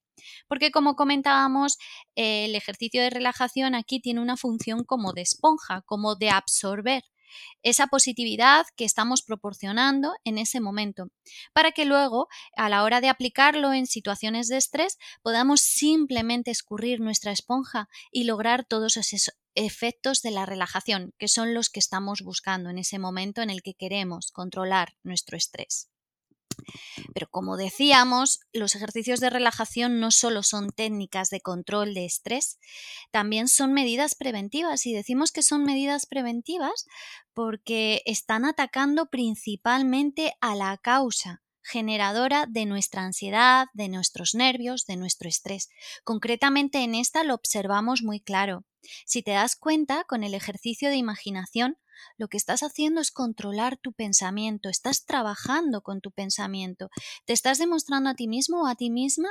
Porque 0.48 0.72
como 0.72 0.96
comentábamos, 0.96 1.78
el 2.16 2.56
ejercicio 2.56 3.02
de 3.02 3.10
relajación 3.10 3.76
aquí 3.76 4.00
tiene 4.00 4.22
una 4.22 4.38
función 4.38 4.84
como 4.84 5.14
de 5.14 5.22
esponja, 5.22 5.82
como 5.86 6.16
de 6.16 6.30
absorber 6.30 7.04
esa 7.64 7.88
positividad 7.88 8.66
que 8.76 8.86
estamos 8.86 9.22
proporcionando 9.22 10.14
en 10.24 10.38
ese 10.38 10.60
momento, 10.60 11.08
para 11.54 11.72
que 11.72 11.86
luego, 11.86 12.28
a 12.56 12.70
la 12.70 12.84
hora 12.84 13.02
de 13.02 13.10
aplicarlo 13.10 13.74
en 13.74 13.88
situaciones 13.88 14.48
de 14.48 14.58
estrés, 14.58 14.98
podamos 15.22 15.62
simplemente 15.62 16.52
escurrir 16.52 17.00
nuestra 17.00 17.32
esponja 17.32 17.88
y 18.12 18.26
lograr 18.26 18.66
todos 18.66 18.98
esos 18.98 19.32
efectos 19.56 20.22
de 20.22 20.32
la 20.32 20.46
relajación, 20.46 21.14
que 21.18 21.28
son 21.28 21.54
los 21.54 21.70
que 21.70 21.80
estamos 21.80 22.22
buscando 22.22 22.70
en 22.70 22.78
ese 22.78 23.00
momento 23.00 23.42
en 23.42 23.50
el 23.50 23.62
que 23.62 23.74
queremos 23.74 24.32
controlar 24.32 24.96
nuestro 25.04 25.38
estrés. 25.38 25.90
Pero 27.14 27.28
como 27.30 27.58
decíamos, 27.58 28.40
los 28.54 28.76
ejercicios 28.76 29.20
de 29.20 29.30
relajación 29.30 30.00
no 30.00 30.12
solo 30.12 30.44
son 30.44 30.72
técnicas 30.72 31.30
de 31.30 31.42
control 31.42 31.94
de 31.94 32.06
estrés, 32.06 32.60
también 33.12 33.48
son 33.48 33.74
medidas 33.74 34.16
preventivas. 34.16 34.86
Y 34.86 34.94
decimos 34.94 35.32
que 35.32 35.44
son 35.44 35.64
medidas 35.64 36.06
preventivas 36.06 36.86
porque 37.34 38.02
están 38.06 38.46
atacando 38.46 39.08
principalmente 39.08 40.34
a 40.42 40.56
la 40.56 40.78
causa 40.78 41.45
generadora 41.66 42.46
de 42.48 42.66
nuestra 42.66 43.04
ansiedad, 43.04 43.68
de 43.74 43.90
nuestros 43.90 44.36
nervios, 44.36 44.86
de 44.86 44.98
nuestro 44.98 45.28
estrés. 45.28 45.70
Concretamente 46.04 46.84
en 46.84 46.96
esta 46.96 47.24
lo 47.24 47.34
observamos 47.34 48.04
muy 48.04 48.20
claro. 48.20 48.66
Si 49.06 49.24
te 49.24 49.32
das 49.32 49.56
cuenta, 49.56 50.04
con 50.04 50.24
el 50.24 50.36
ejercicio 50.36 50.90
de 50.90 50.98
imaginación, 50.98 51.78
lo 52.18 52.28
que 52.28 52.38
estás 52.38 52.62
haciendo 52.62 53.02
es 53.02 53.12
controlar 53.12 53.78
tu 53.78 53.94
pensamiento, 53.94 54.70
estás 54.70 55.06
trabajando 55.06 55.82
con 55.82 56.02
tu 56.02 56.12
pensamiento, 56.12 56.90
te 57.26 57.34
estás 57.34 57.58
demostrando 57.58 58.10
a 58.10 58.16
ti 58.16 58.28
mismo 58.28 58.62
o 58.62 58.68
a 58.68 58.76
ti 58.76 58.90
misma 58.90 59.30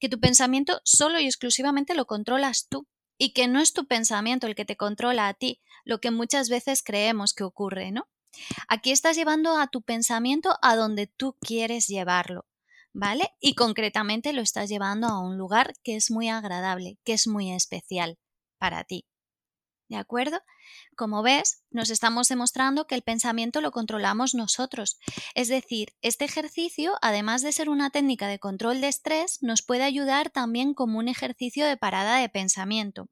que 0.00 0.08
tu 0.08 0.18
pensamiento 0.18 0.80
solo 0.84 1.20
y 1.20 1.26
exclusivamente 1.26 1.94
lo 1.94 2.06
controlas 2.06 2.66
tú 2.68 2.88
y 3.18 3.32
que 3.32 3.48
no 3.48 3.60
es 3.60 3.72
tu 3.72 3.86
pensamiento 3.86 4.46
el 4.46 4.54
que 4.54 4.64
te 4.64 4.76
controla 4.76 5.28
a 5.28 5.34
ti, 5.34 5.60
lo 5.84 6.00
que 6.00 6.10
muchas 6.10 6.48
veces 6.48 6.82
creemos 6.82 7.32
que 7.32 7.44
ocurre, 7.44 7.92
¿no? 7.92 8.08
Aquí 8.68 8.90
estás 8.90 9.16
llevando 9.16 9.58
a 9.58 9.68
tu 9.68 9.82
pensamiento 9.82 10.58
a 10.62 10.76
donde 10.76 11.06
tú 11.06 11.36
quieres 11.40 11.86
llevarlo, 11.86 12.46
¿vale? 12.92 13.30
Y 13.40 13.54
concretamente 13.54 14.32
lo 14.32 14.42
estás 14.42 14.68
llevando 14.68 15.08
a 15.08 15.20
un 15.20 15.36
lugar 15.36 15.74
que 15.82 15.96
es 15.96 16.10
muy 16.10 16.28
agradable, 16.28 16.98
que 17.04 17.12
es 17.12 17.26
muy 17.26 17.52
especial 17.52 18.18
para 18.58 18.84
ti. 18.84 19.06
¿De 19.88 19.96
acuerdo? 19.96 20.40
Como 20.96 21.22
ves, 21.22 21.62
nos 21.70 21.90
estamos 21.90 22.28
demostrando 22.28 22.88
que 22.88 22.96
el 22.96 23.02
pensamiento 23.02 23.60
lo 23.60 23.70
controlamos 23.70 24.34
nosotros. 24.34 24.98
Es 25.34 25.46
decir, 25.48 25.94
este 26.02 26.24
ejercicio, 26.24 26.94
además 27.02 27.42
de 27.42 27.52
ser 27.52 27.68
una 27.68 27.90
técnica 27.90 28.26
de 28.26 28.40
control 28.40 28.80
de 28.80 28.88
estrés, 28.88 29.38
nos 29.42 29.62
puede 29.62 29.84
ayudar 29.84 30.30
también 30.30 30.74
como 30.74 30.98
un 30.98 31.06
ejercicio 31.06 31.64
de 31.66 31.76
parada 31.76 32.18
de 32.18 32.28
pensamiento. 32.28 33.08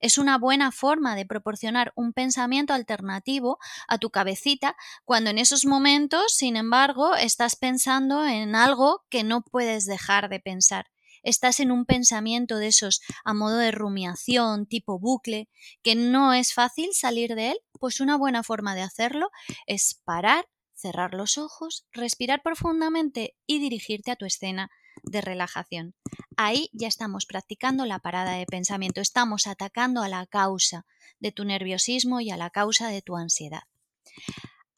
Es 0.00 0.18
una 0.18 0.38
buena 0.38 0.72
forma 0.72 1.14
de 1.14 1.26
proporcionar 1.26 1.92
un 1.94 2.12
pensamiento 2.12 2.74
alternativo 2.74 3.58
a 3.88 3.98
tu 3.98 4.10
cabecita 4.10 4.76
cuando 5.04 5.30
en 5.30 5.38
esos 5.38 5.64
momentos, 5.64 6.34
sin 6.34 6.56
embargo, 6.56 7.14
estás 7.14 7.56
pensando 7.56 8.26
en 8.26 8.54
algo 8.54 9.04
que 9.08 9.24
no 9.24 9.42
puedes 9.42 9.86
dejar 9.86 10.28
de 10.28 10.40
pensar 10.40 10.86
estás 11.22 11.60
en 11.60 11.70
un 11.70 11.84
pensamiento 11.84 12.58
de 12.58 12.68
esos 12.68 13.00
a 13.24 13.34
modo 13.34 13.56
de 13.56 13.70
rumiación, 13.70 14.66
tipo 14.66 14.98
bucle, 14.98 15.48
que 15.82 15.94
no 15.94 16.32
es 16.32 16.52
fácil 16.52 16.90
salir 16.92 17.34
de 17.34 17.52
él, 17.52 17.58
pues 17.78 18.00
una 18.00 18.16
buena 18.16 18.42
forma 18.42 18.74
de 18.74 18.82
hacerlo 18.82 19.30
es 19.66 20.00
parar, 20.04 20.46
cerrar 20.74 21.14
los 21.14 21.38
ojos, 21.38 21.86
respirar 21.92 22.42
profundamente 22.42 23.36
y 23.46 23.60
dirigirte 23.60 24.10
a 24.10 24.16
tu 24.16 24.26
escena 24.26 24.70
de 25.04 25.20
relajación. 25.20 25.94
Ahí 26.36 26.70
ya 26.72 26.88
estamos 26.88 27.26
practicando 27.26 27.86
la 27.86 27.98
parada 27.98 28.32
de 28.32 28.46
pensamiento, 28.46 29.00
estamos 29.00 29.46
atacando 29.46 30.02
a 30.02 30.08
la 30.08 30.26
causa 30.26 30.86
de 31.18 31.32
tu 31.32 31.44
nerviosismo 31.44 32.20
y 32.20 32.30
a 32.30 32.36
la 32.36 32.50
causa 32.50 32.88
de 32.88 33.02
tu 33.02 33.16
ansiedad. 33.16 33.62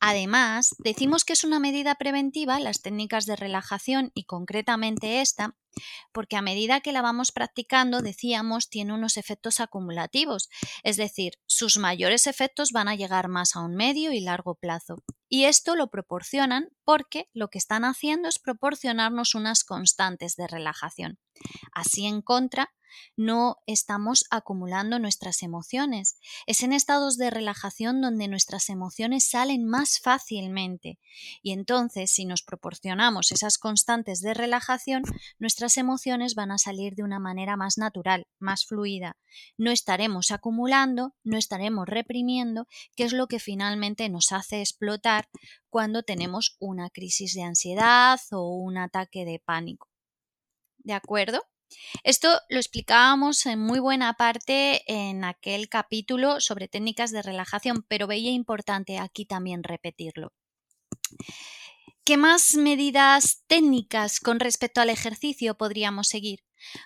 Además, 0.01 0.75
decimos 0.79 1.25
que 1.25 1.33
es 1.33 1.45
una 1.45 1.61
medida 1.61 1.95
preventiva 1.95 2.61
las 2.61 2.83
técnicas 2.83 3.27
de 3.27 3.37
relajación 3.37 4.11
y 4.15 4.25
concretamente 4.25 5.21
esta, 5.21 5.57
porque 6.13 6.37
a 6.37 6.43
medida 6.43 6.81
que 6.81 6.93
la 6.93 7.03
vamos 7.03 7.33
practicando, 7.33 8.03
decíamos, 8.03 8.69
tiene 8.69 8.93
unos 8.93 9.17
efectos 9.17 9.61
acumulativos, 9.61 10.49
es 10.83 10.97
decir, 10.97 11.35
sus 11.47 11.79
mayores 11.79 12.27
efectos 12.27 12.71
van 12.73 12.89
a 12.89 12.95
llegar 12.95 13.29
más 13.29 13.57
a 13.57 13.61
un 13.61 13.75
medio 13.75 14.13
y 14.13 14.21
largo 14.21 14.55
plazo. 14.57 15.03
Y 15.29 15.45
esto 15.45 15.75
lo 15.75 15.89
proporcionan 15.89 16.69
porque 16.85 17.29
lo 17.33 17.49
que 17.49 17.59
están 17.59 17.85
haciendo 17.85 18.29
es 18.29 18.39
proporcionarnos 18.39 19.35
unas 19.35 19.65
constantes 19.65 20.37
de 20.37 20.47
relajación. 20.47 21.19
Así 21.73 22.07
en 22.07 22.23
contra, 22.23 22.73
no 23.17 23.57
estamos 23.67 24.25
acumulando 24.31 24.99
nuestras 24.99 25.43
emociones. 25.43 26.19
Es 26.47 26.63
en 26.63 26.73
estados 26.73 27.17
de 27.17 27.31
relajación 27.31 28.01
donde 28.01 28.29
nuestras 28.29 28.69
emociones 28.69 29.29
salen 29.29 29.67
más 29.67 30.01
fácilmente. 30.01 30.99
Y 31.43 31.53
entonces, 31.53 32.11
si 32.11 32.25
nos 32.25 32.43
proporcionamos 32.43 33.33
esas 33.33 33.59
constantes 33.59 34.21
de 34.21 34.35
relajación, 34.35 35.03
nuestras 35.39 35.77
emociones 35.77 36.35
van 36.35 36.51
a 36.51 36.59
salir 36.59 36.95
de 36.95 37.03
una 37.03 37.19
manera 37.19 37.57
más 37.57 37.79
natural, 37.79 38.27
más 38.39 38.67
fluida. 38.67 39.17
No 39.57 39.71
estaremos 39.71 40.31
acumulando, 40.31 41.15
no 41.23 41.39
estaremos 41.39 41.87
reprimiendo, 41.89 42.67
que 42.97 43.05
es 43.05 43.13
lo 43.13 43.27
que 43.27 43.39
finalmente 43.39 44.09
nos 44.09 44.33
hace 44.33 44.61
explotar 44.61 45.29
cuando 45.69 46.03
tenemos 46.03 46.57
una 46.61 46.91
crisis 46.91 47.35
de 47.35 47.43
ansiedad 47.43 48.21
o 48.31 48.57
un 48.59 48.79
ataque 48.79 49.25
de 49.25 49.41
pánico. 49.45 49.89
¿De 50.79 50.93
acuerdo? 50.93 51.43
Esto 52.03 52.41
lo 52.49 52.59
explicábamos 52.59 53.47
en 53.47 53.61
muy 53.61 53.79
buena 53.79 54.15
parte 54.15 54.83
en 54.87 55.25
aquel 55.25 55.69
capítulo 55.69 56.41
sobre 56.41 56.69
técnicas 56.69 57.11
de 57.11 57.23
relajación, 57.23 57.85
pero 57.89 58.07
veía 58.07 58.31
importante 58.31 58.99
aquí 58.99 59.25
también 59.27 59.63
repetirlo. 59.63 60.33
¿Qué 62.05 62.17
más 62.19 62.55
medidas 62.55 63.45
técnicas 63.47 64.21
con 64.21 64.39
respecto 64.39 64.81
al 64.81 64.91
ejercicio 64.91 65.57
podríamos 65.57 66.09
seguir? 66.09 66.41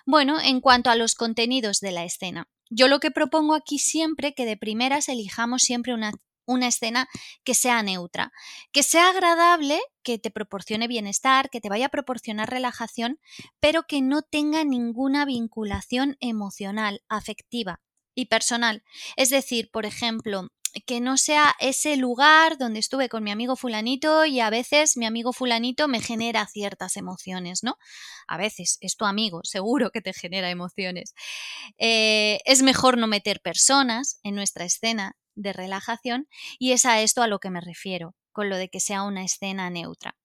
Bueno, 0.05 0.39
en 0.39 0.61
cuanto 0.61 0.89
a 0.89 0.95
los 0.95 1.15
contenidos 1.15 1.79
de 1.79 1.91
la 1.91 2.05
escena. 2.05 2.49
Yo 2.69 2.87
lo 2.87 2.99
que 2.99 3.11
propongo 3.11 3.55
aquí 3.55 3.79
siempre 3.79 4.33
que 4.33 4.45
de 4.45 4.55
primeras 4.55 5.09
elijamos 5.09 5.63
siempre 5.63 5.93
una, 5.93 6.13
una 6.49 6.67
escena 6.67 7.07
que 7.43 7.53
sea 7.53 7.83
neutra, 7.83 8.31
que 8.71 8.83
sea 8.83 9.09
agradable, 9.09 9.79
que 10.03 10.17
te 10.17 10.31
proporcione 10.31 10.87
bienestar, 10.87 11.49
que 11.49 11.61
te 11.61 11.69
vaya 11.69 11.85
a 11.85 11.89
proporcionar 11.89 12.49
relajación, 12.49 13.19
pero 13.59 13.83
que 13.83 14.01
no 14.01 14.23
tenga 14.23 14.63
ninguna 14.63 15.25
vinculación 15.25 16.17
emocional, 16.19 17.01
afectiva 17.07 17.81
y 18.15 18.25
personal. 18.25 18.83
Es 19.15 19.29
decir, 19.29 19.69
por 19.71 19.85
ejemplo, 19.85 20.49
que 20.85 21.01
no 21.01 21.17
sea 21.17 21.55
ese 21.59 21.97
lugar 21.97 22.57
donde 22.57 22.79
estuve 22.79 23.09
con 23.09 23.23
mi 23.23 23.31
amigo 23.31 23.55
fulanito 23.55 24.25
y 24.25 24.39
a 24.39 24.49
veces 24.49 24.97
mi 24.97 25.05
amigo 25.05 25.33
fulanito 25.33 25.87
me 25.87 26.01
genera 26.01 26.45
ciertas 26.47 26.97
emociones, 26.97 27.63
¿no? 27.63 27.77
A 28.27 28.37
veces 28.37 28.77
es 28.81 28.95
tu 28.95 29.05
amigo, 29.05 29.41
seguro 29.43 29.91
que 29.91 30.01
te 30.01 30.13
genera 30.13 30.49
emociones. 30.49 31.13
Eh, 31.77 32.39
es 32.45 32.61
mejor 32.61 32.97
no 32.97 33.07
meter 33.07 33.41
personas 33.41 34.19
en 34.23 34.35
nuestra 34.35 34.65
escena 34.65 35.15
de 35.39 35.53
relajación 35.53 36.27
y 36.59 36.71
es 36.73 36.85
a 36.85 37.01
esto 37.01 37.21
a 37.21 37.27
lo 37.27 37.39
que 37.39 37.49
me 37.49 37.61
refiero, 37.61 38.15
con 38.31 38.49
lo 38.49 38.57
de 38.57 38.69
que 38.69 38.79
sea 38.79 39.03
una 39.03 39.23
escena 39.23 39.69
neutra. 39.69 40.15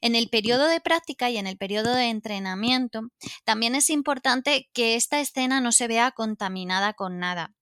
En 0.00 0.14
el 0.16 0.28
periodo 0.28 0.66
de 0.66 0.80
práctica 0.80 1.30
y 1.30 1.38
en 1.38 1.46
el 1.46 1.56
periodo 1.56 1.94
de 1.94 2.08
entrenamiento, 2.10 3.02
también 3.44 3.74
es 3.74 3.90
importante 3.90 4.68
que 4.72 4.96
esta 4.96 5.20
escena 5.20 5.60
no 5.60 5.72
se 5.72 5.88
vea 5.88 6.10
contaminada 6.12 6.92
con 6.92 7.18
nada. 7.18 7.52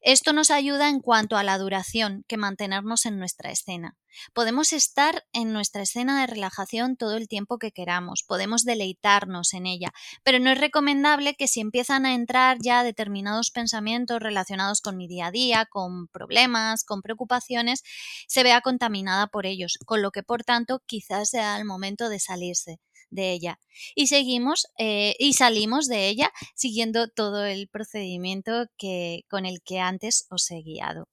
Esto 0.00 0.32
nos 0.32 0.50
ayuda 0.50 0.88
en 0.88 1.00
cuanto 1.00 1.36
a 1.36 1.42
la 1.42 1.58
duración 1.58 2.24
que 2.28 2.36
mantenernos 2.36 3.06
en 3.06 3.18
nuestra 3.18 3.50
escena. 3.50 3.96
Podemos 4.32 4.72
estar 4.72 5.24
en 5.32 5.52
nuestra 5.52 5.82
escena 5.82 6.20
de 6.20 6.26
relajación 6.26 6.96
todo 6.96 7.16
el 7.16 7.28
tiempo 7.28 7.58
que 7.58 7.72
queramos, 7.72 8.22
podemos 8.26 8.64
deleitarnos 8.64 9.52
en 9.52 9.66
ella, 9.66 9.92
pero 10.22 10.38
no 10.38 10.50
es 10.50 10.58
recomendable 10.58 11.34
que 11.34 11.48
si 11.48 11.60
empiezan 11.60 12.06
a 12.06 12.14
entrar 12.14 12.58
ya 12.62 12.82
determinados 12.82 13.50
pensamientos 13.50 14.20
relacionados 14.20 14.80
con 14.80 14.96
mi 14.96 15.06
día 15.06 15.26
a 15.26 15.30
día, 15.30 15.66
con 15.66 16.08
problemas, 16.08 16.84
con 16.84 17.02
preocupaciones, 17.02 17.82
se 18.26 18.42
vea 18.42 18.60
contaminada 18.60 19.26
por 19.26 19.46
ellos, 19.46 19.78
con 19.84 20.00
lo 20.00 20.10
que 20.10 20.22
por 20.22 20.44
tanto 20.44 20.80
quizás 20.86 21.30
sea 21.30 21.58
el 21.58 21.64
momento 21.64 22.08
de 22.08 22.20
salirse 22.20 22.80
de 23.10 23.32
ella. 23.32 23.60
Y 23.94 24.08
seguimos 24.08 24.66
eh, 24.78 25.14
y 25.18 25.34
salimos 25.34 25.88
de 25.88 26.08
ella 26.08 26.30
siguiendo 26.54 27.08
todo 27.08 27.44
el 27.44 27.68
procedimiento 27.68 28.66
que, 28.78 29.22
con 29.28 29.46
el 29.46 29.62
que 29.62 29.80
antes 29.80 30.26
os 30.30 30.50
he 30.50 30.62
guiado. 30.62 31.08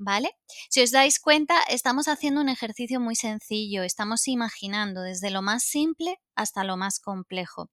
¿Vale? 0.00 0.30
Si 0.70 0.80
os 0.80 0.92
dais 0.92 1.18
cuenta, 1.18 1.60
estamos 1.68 2.06
haciendo 2.06 2.40
un 2.40 2.48
ejercicio 2.48 3.00
muy 3.00 3.16
sencillo, 3.16 3.82
estamos 3.82 4.28
imaginando 4.28 5.02
desde 5.02 5.30
lo 5.30 5.42
más 5.42 5.64
simple 5.64 6.20
hasta 6.36 6.62
lo 6.62 6.76
más 6.76 7.00
complejo. 7.00 7.68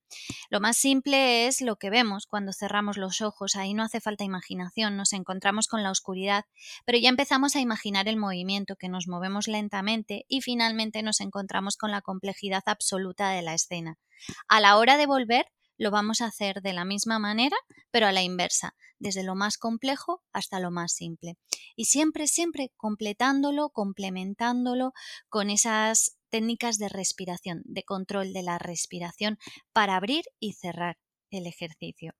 Lo 0.49 0.59
más 0.59 0.75
simple 0.75 1.45
es 1.45 1.61
lo 1.61 1.75
que 1.75 1.91
vemos 1.91 2.25
cuando 2.25 2.51
cerramos 2.51 2.97
los 2.97 3.21
ojos, 3.21 3.55
ahí 3.55 3.75
no 3.75 3.83
hace 3.83 4.01
falta 4.01 4.23
imaginación, 4.23 4.97
nos 4.97 5.13
encontramos 5.13 5.67
con 5.67 5.83
la 5.83 5.91
oscuridad, 5.91 6.45
pero 6.83 6.97
ya 6.97 7.09
empezamos 7.09 7.55
a 7.55 7.59
imaginar 7.59 8.07
el 8.07 8.17
movimiento, 8.17 8.75
que 8.75 8.89
nos 8.89 9.07
movemos 9.07 9.47
lentamente 9.47 10.25
y 10.27 10.41
finalmente 10.41 11.03
nos 11.03 11.21
encontramos 11.21 11.77
con 11.77 11.91
la 11.91 12.01
complejidad 12.01 12.63
absoluta 12.65 13.29
de 13.29 13.43
la 13.43 13.53
escena. 13.53 13.99
A 14.47 14.59
la 14.61 14.77
hora 14.77 14.97
de 14.97 15.05
volver, 15.05 15.45
lo 15.77 15.91
vamos 15.91 16.21
a 16.21 16.27
hacer 16.27 16.61
de 16.61 16.73
la 16.73 16.85
misma 16.85 17.19
manera, 17.19 17.57
pero 17.91 18.07
a 18.07 18.11
la 18.11 18.23
inversa, 18.23 18.75
desde 18.99 19.23
lo 19.23 19.35
más 19.35 19.57
complejo 19.57 20.21
hasta 20.31 20.59
lo 20.59 20.71
más 20.71 20.93
simple. 20.93 21.37
Y 21.75 21.85
siempre, 21.85 22.27
siempre 22.27 22.71
completándolo, 22.77 23.69
complementándolo 23.69 24.93
con 25.29 25.49
esas 25.49 26.17
técnicas 26.29 26.77
de 26.77 26.89
respiración, 26.89 27.61
de 27.65 27.83
control 27.83 28.33
de 28.33 28.43
la 28.43 28.57
respiración 28.57 29.37
para 29.73 29.95
abrir 29.95 30.25
y 30.39 30.53
cerrar 30.53 30.97
el 31.29 31.47
ejercicio. 31.47 32.13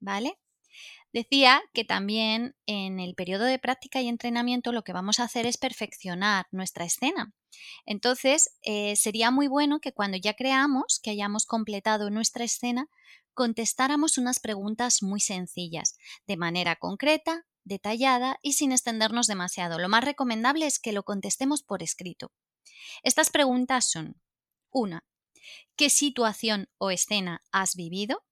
¿Vale? 0.00 0.38
Decía 1.12 1.62
que 1.72 1.84
también 1.84 2.54
en 2.66 3.00
el 3.00 3.14
periodo 3.14 3.44
de 3.44 3.58
práctica 3.58 4.00
y 4.02 4.08
entrenamiento 4.08 4.72
lo 4.72 4.82
que 4.82 4.92
vamos 4.92 5.18
a 5.18 5.24
hacer 5.24 5.46
es 5.46 5.56
perfeccionar 5.56 6.46
nuestra 6.50 6.84
escena. 6.84 7.32
Entonces, 7.86 8.50
eh, 8.62 8.96
sería 8.96 9.30
muy 9.30 9.48
bueno 9.48 9.80
que 9.80 9.92
cuando 9.92 10.18
ya 10.18 10.34
creamos 10.34 11.00
que 11.02 11.10
hayamos 11.10 11.46
completado 11.46 12.10
nuestra 12.10 12.44
escena, 12.44 12.88
contestáramos 13.32 14.18
unas 14.18 14.40
preguntas 14.40 15.02
muy 15.02 15.20
sencillas, 15.20 15.96
de 16.26 16.36
manera 16.36 16.76
concreta, 16.76 17.46
detallada 17.64 18.38
y 18.42 18.54
sin 18.54 18.72
extendernos 18.72 19.26
demasiado. 19.26 19.78
Lo 19.78 19.88
más 19.88 20.04
recomendable 20.04 20.66
es 20.66 20.78
que 20.78 20.92
lo 20.92 21.02
contestemos 21.02 21.62
por 21.62 21.82
escrito. 21.82 22.32
Estas 23.02 23.30
preguntas 23.30 23.90
son 23.90 24.20
1. 24.70 25.00
¿Qué 25.76 25.90
situación 25.90 26.68
o 26.78 26.90
escena 26.90 27.42
has 27.52 27.74
vivido? 27.74 28.24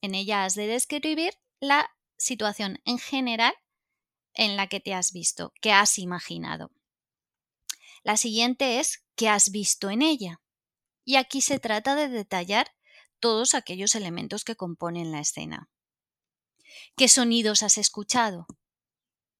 En 0.00 0.14
ella 0.14 0.44
has 0.44 0.54
de 0.54 0.66
describir 0.66 1.34
la 1.60 1.90
situación 2.16 2.80
en 2.84 2.98
general 2.98 3.54
en 4.34 4.56
la 4.56 4.66
que 4.66 4.80
te 4.80 4.94
has 4.94 5.12
visto, 5.12 5.52
que 5.60 5.72
has 5.72 5.98
imaginado. 5.98 6.70
La 8.02 8.16
siguiente 8.16 8.78
es 8.78 9.04
¿qué 9.14 9.28
has 9.28 9.50
visto 9.50 9.90
en 9.90 10.02
ella? 10.02 10.40
Y 11.04 11.16
aquí 11.16 11.40
se 11.40 11.58
trata 11.58 11.94
de 11.94 12.08
detallar 12.08 12.72
todos 13.18 13.54
aquellos 13.54 13.94
elementos 13.94 14.44
que 14.44 14.56
componen 14.56 15.10
la 15.10 15.20
escena. 15.20 15.70
¿Qué 16.96 17.08
sonidos 17.08 17.62
has 17.62 17.78
escuchado? 17.78 18.46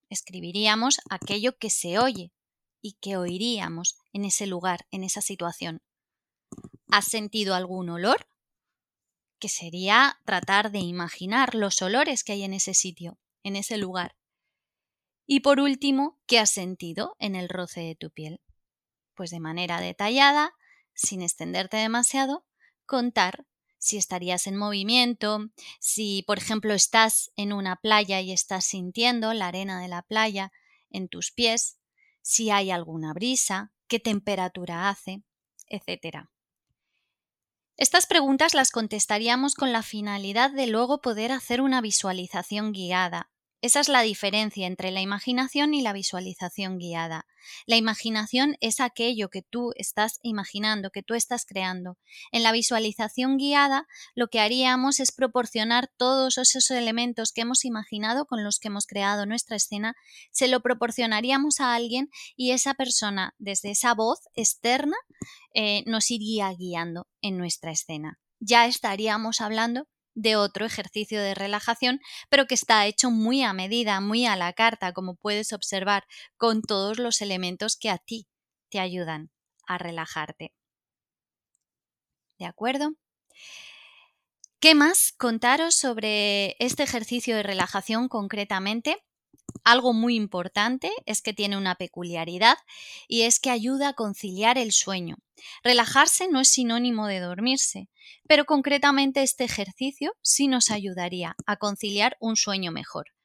Escribiríamos 0.08 1.00
aquello 1.10 1.58
que 1.58 1.70
se 1.70 1.98
oye 1.98 2.32
y 2.80 2.94
que 2.94 3.16
oiríamos 3.16 3.98
en 4.12 4.24
ese 4.24 4.46
lugar, 4.46 4.86
en 4.90 5.04
esa 5.04 5.20
situación. 5.20 5.82
¿Has 6.88 7.06
sentido 7.06 7.54
algún 7.54 7.90
olor? 7.90 8.26
Que 9.38 9.48
sería 9.48 10.20
tratar 10.24 10.70
de 10.70 10.78
imaginar 10.78 11.54
los 11.54 11.80
olores 11.82 12.24
que 12.24 12.32
hay 12.32 12.44
en 12.44 12.54
ese 12.54 12.74
sitio, 12.74 13.18
en 13.42 13.56
ese 13.56 13.76
lugar. 13.76 14.16
Y 15.26 15.40
por 15.40 15.60
último, 15.60 16.18
¿qué 16.26 16.38
has 16.38 16.50
sentido 16.50 17.16
en 17.18 17.34
el 17.34 17.48
roce 17.48 17.80
de 17.80 17.96
tu 17.96 18.10
piel? 18.10 18.40
Pues 19.14 19.30
de 19.30 19.40
manera 19.40 19.80
detallada, 19.80 20.54
sin 20.94 21.22
extenderte 21.22 21.76
demasiado, 21.76 22.46
contar 22.86 23.46
si 23.78 23.96
estarías 23.96 24.46
en 24.46 24.56
movimiento, 24.56 25.50
si 25.80 26.24
por 26.26 26.38
ejemplo 26.38 26.74
estás 26.74 27.30
en 27.36 27.52
una 27.52 27.76
playa 27.76 28.20
y 28.20 28.32
estás 28.32 28.64
sintiendo 28.64 29.32
la 29.34 29.48
arena 29.48 29.80
de 29.80 29.88
la 29.88 30.02
playa 30.02 30.52
en 30.90 31.08
tus 31.08 31.30
pies, 31.30 31.78
si 32.22 32.50
hay 32.50 32.70
alguna 32.70 33.12
brisa, 33.12 33.72
qué 33.86 34.00
temperatura 34.00 34.88
hace, 34.88 35.22
etc. 35.68 36.28
Estas 37.78 38.06
preguntas 38.06 38.54
las 38.54 38.70
contestaríamos 38.70 39.54
con 39.54 39.70
la 39.70 39.82
finalidad 39.82 40.50
de 40.50 40.66
luego 40.66 41.02
poder 41.02 41.30
hacer 41.30 41.60
una 41.60 41.82
visualización 41.82 42.72
guiada, 42.72 43.28
esa 43.62 43.80
es 43.80 43.88
la 43.88 44.02
diferencia 44.02 44.66
entre 44.66 44.90
la 44.90 45.00
imaginación 45.00 45.72
y 45.72 45.80
la 45.80 45.92
visualización 45.92 46.78
guiada. 46.78 47.26
La 47.66 47.76
imaginación 47.76 48.56
es 48.60 48.80
aquello 48.80 49.28
que 49.30 49.42
tú 49.42 49.72
estás 49.76 50.18
imaginando, 50.22 50.90
que 50.90 51.02
tú 51.02 51.14
estás 51.14 51.46
creando. 51.46 51.96
En 52.32 52.42
la 52.42 52.52
visualización 52.52 53.38
guiada 53.38 53.86
lo 54.14 54.28
que 54.28 54.40
haríamos 54.40 55.00
es 55.00 55.10
proporcionar 55.10 55.88
todos 55.96 56.38
esos 56.38 56.70
elementos 56.70 57.32
que 57.32 57.42
hemos 57.42 57.64
imaginado 57.64 58.26
con 58.26 58.44
los 58.44 58.58
que 58.58 58.68
hemos 58.68 58.86
creado 58.86 59.26
nuestra 59.26 59.56
escena, 59.56 59.94
se 60.30 60.48
lo 60.48 60.60
proporcionaríamos 60.60 61.60
a 61.60 61.74
alguien 61.74 62.10
y 62.36 62.50
esa 62.50 62.74
persona, 62.74 63.34
desde 63.38 63.70
esa 63.70 63.94
voz 63.94 64.20
externa, 64.34 64.96
eh, 65.54 65.82
nos 65.86 66.10
iría 66.10 66.52
guiando 66.52 67.08
en 67.22 67.38
nuestra 67.38 67.72
escena. 67.72 68.18
Ya 68.38 68.66
estaríamos 68.66 69.40
hablando 69.40 69.88
de 70.16 70.34
otro 70.34 70.66
ejercicio 70.66 71.20
de 71.22 71.34
relajación, 71.36 72.00
pero 72.28 72.46
que 72.46 72.54
está 72.54 72.84
hecho 72.86 73.10
muy 73.12 73.42
a 73.44 73.52
medida, 73.52 74.00
muy 74.00 74.26
a 74.26 74.34
la 74.36 74.52
carta, 74.52 74.92
como 74.92 75.14
puedes 75.14 75.52
observar, 75.52 76.04
con 76.36 76.62
todos 76.62 76.98
los 76.98 77.20
elementos 77.20 77.76
que 77.76 77.90
a 77.90 77.98
ti 77.98 78.26
te 78.70 78.80
ayudan 78.80 79.30
a 79.68 79.78
relajarte. 79.78 80.52
¿De 82.38 82.46
acuerdo? 82.46 82.94
¿Qué 84.60 84.74
más 84.74 85.12
contaros 85.16 85.74
sobre 85.74 86.56
este 86.58 86.82
ejercicio 86.82 87.36
de 87.36 87.42
relajación 87.42 88.08
concretamente? 88.08 89.02
Algo 89.66 89.92
muy 89.92 90.14
importante 90.14 90.92
es 91.06 91.20
que 91.22 91.32
tiene 91.34 91.56
una 91.56 91.74
peculiaridad 91.74 92.56
y 93.08 93.22
es 93.22 93.40
que 93.40 93.50
ayuda 93.50 93.88
a 93.88 93.92
conciliar 93.94 94.58
el 94.58 94.70
sueño. 94.70 95.16
Relajarse 95.64 96.28
no 96.28 96.40
es 96.40 96.48
sinónimo 96.48 97.08
de 97.08 97.18
dormirse, 97.18 97.88
pero 98.28 98.44
concretamente 98.44 99.22
este 99.24 99.42
ejercicio 99.42 100.14
sí 100.22 100.46
nos 100.46 100.70
ayudaría 100.70 101.34
a 101.46 101.56
conciliar 101.56 102.16
un 102.20 102.36
sueño 102.36 102.70
mejor. 102.70 103.15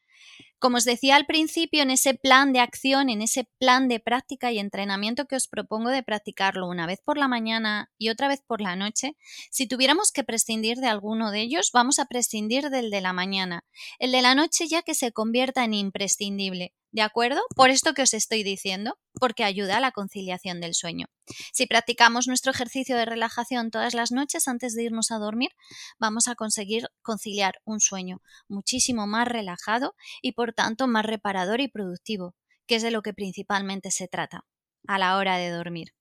Como 0.62 0.78
os 0.78 0.86
decía 0.86 1.16
al 1.16 1.26
principio, 1.26 1.82
en 1.82 1.90
ese 1.90 2.14
plan 2.14 2.54
de 2.54 2.60
acción, 2.60 3.10
en 3.10 3.24
ese 3.24 3.50
plan 3.58 3.88
de 3.88 4.00
práctica 4.00 4.52
y 4.52 4.60
entrenamiento 4.60 5.26
que 5.26 5.36
os 5.36 5.48
propongo 5.48 5.90
de 5.90 6.04
practicarlo 6.04 6.68
una 6.68 6.86
vez 6.86 7.00
por 7.04 7.18
la 7.18 7.28
mañana 7.28 7.90
y 7.98 8.10
otra 8.10 8.28
vez 8.28 8.44
por 8.46 8.62
la 8.62 8.76
noche, 8.76 9.18
si 9.50 9.66
tuviéramos 9.66 10.12
que 10.12 10.24
prescindir 10.24 10.78
de 10.78 10.86
alguno 10.86 11.32
de 11.32 11.42
ellos, 11.42 11.72
vamos 11.74 11.98
a 11.98 12.06
prescindir 12.06 12.70
del 12.70 12.92
de 12.92 13.02
la 13.02 13.12
mañana. 13.12 13.66
El 13.98 14.12
de 14.12 14.22
la 14.22 14.36
noche 14.36 14.68
ya 14.68 14.84
que 14.84 14.94
se 14.94 15.12
convierta 15.12 15.64
en 15.64 15.74
imprescindible. 15.74 16.76
¿De 16.92 17.02
acuerdo? 17.02 17.42
Por 17.56 17.70
esto 17.70 17.94
que 17.94 18.02
os 18.02 18.14
estoy 18.14 18.44
diciendo, 18.44 19.00
porque 19.14 19.46
ayuda 19.46 19.78
a 19.78 19.80
la 19.80 19.92
conciliación 19.92 20.60
del 20.60 20.74
sueño. 20.74 21.08
Si 21.54 21.66
practicamos 21.66 22.28
nuestro 22.28 22.52
ejercicio 22.52 22.98
de 22.98 23.06
relajación 23.06 23.72
todas 23.72 23.94
las 23.94 24.12
noches 24.12 24.50
antes 24.50 24.76
de 24.76 24.84
irnos 24.84 25.12
a 25.12 25.18
dormir, 25.18 25.52
vamos 26.00 26.28
a 26.28 26.36
conseguir 26.36 26.90
conciliar 27.02 27.62
un 27.64 27.80
sueño 27.80 28.22
muchísimo 28.50 29.08
más 29.08 29.26
relajado 29.28 29.96
y 30.22 30.34
por 30.34 30.52
tanto 30.54 30.88
más 30.88 31.06
reparador 31.06 31.62
y 31.62 31.70
productivo, 31.70 32.36
que 32.68 32.76
es 32.76 32.84
de 32.84 32.92
lo 32.92 33.02
que 33.02 33.14
principalmente 33.14 33.90
se 33.92 34.10
trata 34.10 34.44
a 34.86 35.00
la 35.00 35.16
hora 35.16 35.38
de 35.38 35.50
dormir. 35.50 35.94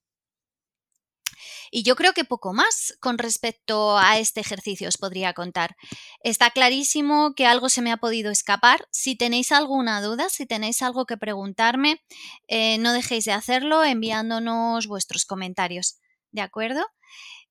Y 1.71 1.83
yo 1.83 1.97
creo 1.97 2.13
que 2.13 2.25
poco 2.25 2.53
más 2.53 2.95
con 3.01 3.19
respecto 3.19 3.99
a 3.99 4.19
este 4.19 4.41
ejercicio 4.41 4.89
os 4.89 4.97
podría 4.97 5.33
contar. 5.33 5.77
Está 6.23 6.51
clarísimo 6.51 7.35
que 7.35 7.47
algo 7.47 7.69
se 7.69 7.83
me 7.83 7.93
ha 7.93 7.97
podido 7.97 8.31
escapar. 8.31 8.87
Si 8.91 9.17
tenéis 9.17 9.53
alguna 9.53 10.03
duda, 10.03 10.29
si 10.29 10.47
tenéis 10.47 10.83
algo 10.83 11.07
que 11.07 11.17
preguntarme, 11.17 12.03
eh, 12.49 12.79
no 12.79 12.93
dejéis 12.93 13.25
de 13.25 13.33
hacerlo 13.33 13.85
enviándonos 13.85 14.87
vuestros 14.87 15.25
comentarios. 15.25 15.99
¿De 16.33 16.43
acuerdo? 16.43 16.87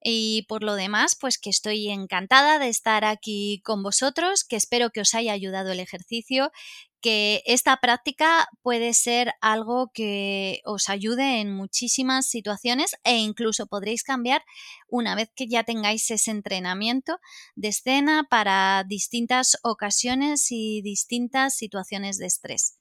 Y 0.02 0.46
por 0.48 0.64
lo 0.64 0.76
demás, 0.76 1.18
pues 1.20 1.38
que 1.38 1.50
estoy 1.50 1.90
encantada 1.90 2.58
de 2.58 2.70
estar 2.70 3.04
aquí 3.04 3.62
con 3.66 3.84
vosotros, 3.84 4.46
que 4.46 4.56
espero 4.56 4.92
que 4.92 5.02
os 5.02 5.14
haya 5.14 5.34
ayudado 5.34 5.74
el 5.74 5.82
ejercicio, 5.82 6.52
que 7.02 7.42
esta 7.46 7.78
práctica 7.78 8.48
puede 8.62 8.94
ser 8.94 9.34
algo 9.42 9.92
que 9.94 10.62
os 10.66 10.90
ayude 10.90 11.40
en 11.40 11.54
muchísimas 11.54 12.28
situaciones 12.28 12.96
e 13.04 13.18
incluso 13.18 13.68
podréis 13.68 14.04
cambiar 14.04 14.44
una 14.88 15.16
vez 15.16 15.30
que 15.36 15.48
ya 15.48 15.64
tengáis 15.64 16.10
ese 16.12 16.32
entrenamiento 16.32 17.20
de 17.56 17.70
escena 17.70 18.28
para 18.30 18.84
distintas 18.88 19.58
ocasiones 19.64 20.48
y 20.52 20.82
distintas 20.82 21.56
situaciones 21.56 22.18
de 22.18 22.26
estrés. 22.28 22.78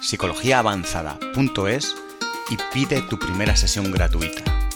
psicologiaavanzada.es 0.00 1.96
y 2.50 2.58
pide 2.72 3.02
tu 3.02 3.18
primera 3.18 3.56
sesión 3.56 3.90
gratuita. 3.90 4.69